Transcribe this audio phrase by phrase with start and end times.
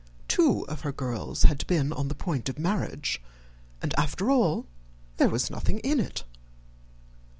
[0.27, 3.21] Two of her girls had been on the point of marriage,
[3.83, 4.65] and after all
[5.17, 6.23] there was nothing in it.